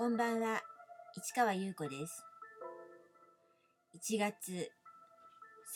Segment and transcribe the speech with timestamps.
[0.00, 0.62] こんばんは、
[1.14, 2.24] 市川優子です。
[3.94, 4.70] 1月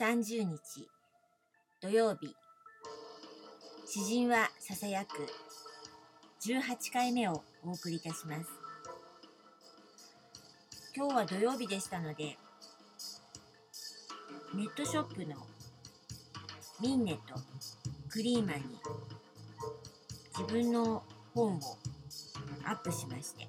[0.00, 0.88] 30日
[1.82, 2.34] 土曜日、
[3.86, 5.10] 詩人はささやく
[6.40, 8.48] 18回目をお送りいたします。
[10.96, 12.38] 今日は土曜日でしたので、
[14.54, 15.36] ネットショップの
[16.80, 17.34] ミンネと
[18.08, 18.62] クリーマに
[20.38, 21.02] 自分の
[21.34, 21.60] 本を
[22.64, 23.46] アップしまして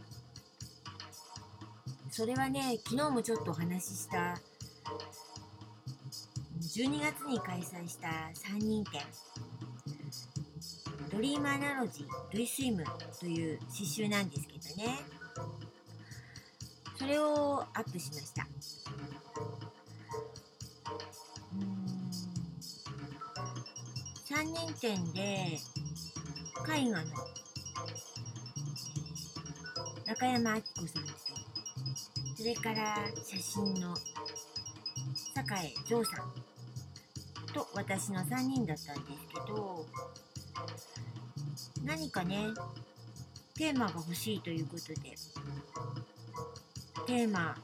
[2.17, 4.39] それはね昨日もちょっとお話しした。
[6.61, 8.07] 12月に開催した
[8.53, 9.01] 3人展。
[11.11, 12.85] Dream Analogy 類推夢
[13.19, 14.97] という詩集なんですけどね。
[16.97, 18.47] それをアップしました。
[24.33, 27.11] 3人展で絵画の
[30.05, 31.24] 中山明子さんとそ
[32.45, 33.95] れから写真の
[35.33, 36.31] 坂井城さん
[37.51, 39.83] と私の3人だったんですけど
[41.83, 42.49] 何かね
[43.55, 44.93] テーマが欲しいということで
[47.07, 47.55] テーマ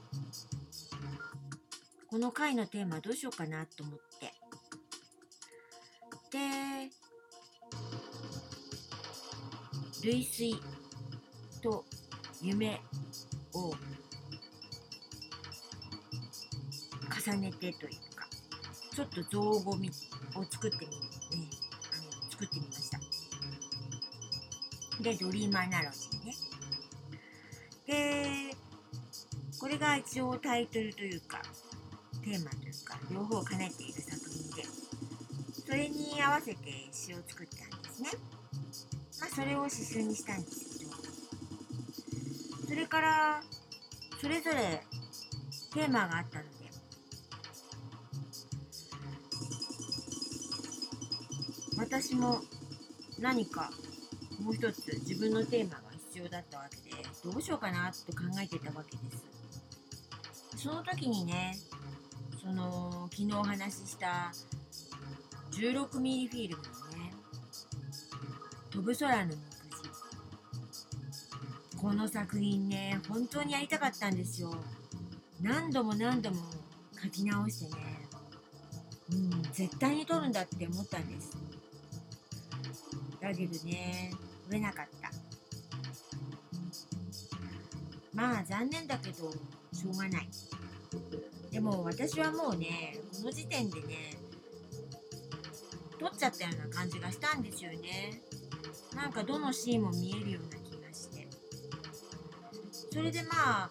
[2.08, 4.34] この回のテーマどうしようかなと思って。
[6.32, 6.90] で
[10.04, 10.56] 類推
[11.62, 11.86] と
[12.42, 12.82] 夢
[13.54, 13.74] を
[17.22, 18.26] 重ねてというか
[18.96, 19.90] ちょっと造語み
[20.36, 20.86] を作って
[21.32, 21.48] み、ね、
[21.94, 23.00] あの作ってみました。
[25.02, 26.36] でドリームアナロジーね。
[27.88, 28.56] で
[29.60, 31.42] これが一応タイトルというか
[32.24, 34.64] テーマというか両方を兼ねている作品で
[35.66, 36.58] それに合わせて
[36.92, 38.10] 詩を作ったんですね。
[39.20, 40.92] まあそれを刺繍にしたんですけど
[42.68, 43.42] それから
[44.20, 44.82] それぞれ
[45.74, 46.51] テーマがあったの
[51.82, 52.42] 私も
[53.20, 53.72] 何か
[54.40, 55.82] もう一つ自分のテーマが
[56.12, 59.04] 必要だったわけでどうしようかなと考えてたわけで
[60.56, 60.64] す。
[60.64, 61.58] その時にね
[62.40, 64.32] その昨日お話しした
[65.54, 66.70] 16ミリフィルムの
[67.04, 67.14] ね
[68.70, 69.38] 飛ぶ空の目
[71.72, 74.54] 次この作品ね本当にやりたかったんですよ。
[75.42, 76.38] 何度も何度も
[77.04, 77.82] 書き直してね。
[79.12, 81.51] うん絶対に撮るんだって思ったんです。
[83.22, 84.12] だけどね。
[84.48, 85.12] 撮れなかった。
[88.14, 89.32] まあ残念だけど
[89.72, 90.30] しょうがない。
[91.52, 94.18] でも私はもうねこの時点でね
[96.00, 98.22] 撮っちゃったような感じがしたんですよね。
[98.96, 101.28] なんかどのシーンも見えるような気がして。
[102.92, 103.70] それでまあ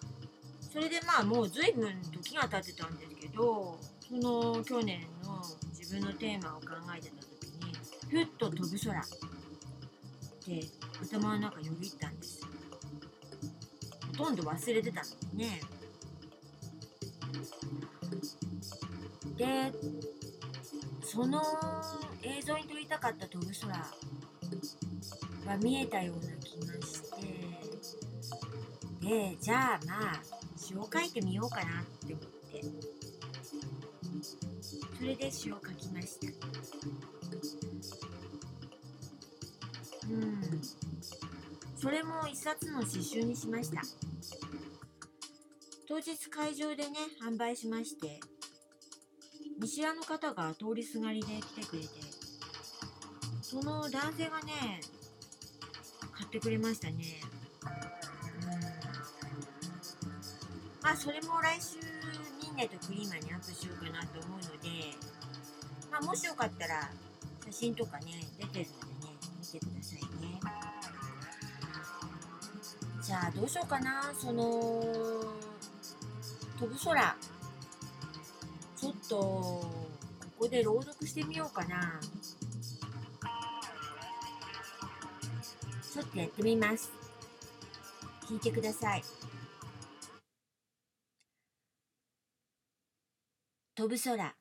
[0.71, 5.43] それでまあもう随分時が経ってたんですけどその去年の
[5.77, 6.67] 自分のテーマを考
[6.97, 7.31] えてた時
[7.67, 7.75] に
[8.09, 9.03] ふっと飛ぶ空。
[10.59, 10.67] て
[11.01, 12.41] 頭の中よぎったんです。
[14.17, 15.07] ほとんど忘れてたの
[15.39, 15.61] ね。
[19.37, 19.71] で
[21.03, 21.41] その
[22.21, 23.67] 映像に撮りたかった飛ぶ空
[25.45, 27.21] が見えたような気がして。
[29.01, 30.21] でじゃあまあ
[30.57, 32.61] 詩を書いてみようかなって思って。
[34.97, 36.27] それで詩を書きました。
[41.81, 43.81] それも一冊の詩集にしました。
[45.87, 48.19] 当日会場でね販売しまして
[49.59, 51.89] 見知らぬ方が通りすがりで来てくれて
[53.41, 54.79] その男性がね
[56.13, 57.19] 買ってくれましたね。
[57.63, 58.49] うん。
[60.83, 61.77] まあそれも来週
[62.45, 64.69] ミンネとクリーマにアップしようかなと思うので
[65.91, 66.91] まあもしよかったら
[67.47, 70.39] 写真とかね出てるのでね見てくださいね。
[73.11, 74.13] じゃあどうしようかな。
[74.17, 74.45] その
[76.57, 77.17] 飛ぶ空。
[78.77, 79.69] ちょっとこ
[80.39, 81.99] こで朗読してみようかな。
[85.93, 86.89] ちょっとやってみます。
[88.29, 89.03] 聞いてください。
[93.75, 94.35] 飛ぶ空。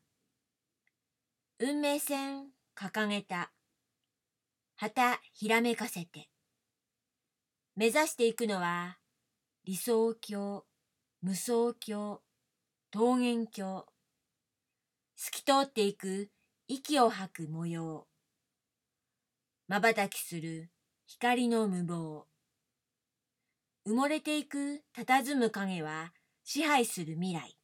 [1.59, 3.51] 運命線掲げた。
[4.77, 6.29] 旗ひらめかせて。
[7.81, 8.99] 目指していくのは
[9.65, 10.67] 理想郷
[11.23, 12.21] 無双郷
[12.95, 13.87] 桃源郷
[15.17, 16.29] 透き通っていく
[16.69, 18.07] 息を吐く模様
[19.67, 20.69] 瞬きする
[21.07, 22.27] 光の無謀
[23.89, 26.13] 埋もれていく佇む影は
[26.45, 27.57] 支配する未来。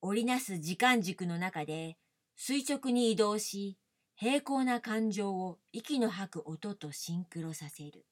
[0.00, 1.96] 織りなす時間軸の中で
[2.34, 3.78] 垂直に移動し、
[4.16, 8.04] 平行な感情を息の吐く音とシンクロさせる。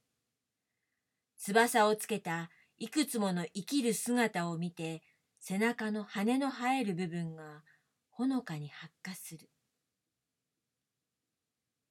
[1.42, 5.02] 翼をつけたいくつもの生きる姿を見て、
[5.38, 7.62] 背中の羽の生える部分が
[8.10, 9.48] ほのかに発火する。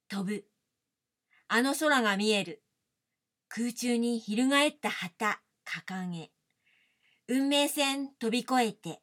[0.08, 0.46] 飛ぶ。
[1.48, 2.64] あの空が見える。
[3.48, 6.30] 空中に翻った旗掲げ。
[7.28, 9.02] 運命線飛び越えて。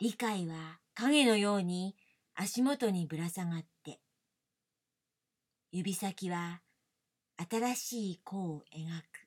[0.00, 1.94] 理解は影のように
[2.34, 4.00] 足元にぶら下がって。
[5.70, 6.62] 指先は
[7.48, 9.25] 新しい弧を描く。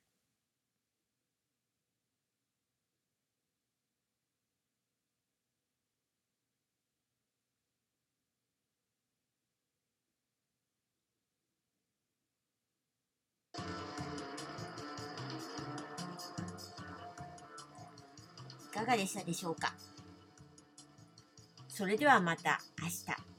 [18.80, 19.74] かがでしたでしょうか？
[21.68, 23.39] それではまた明日。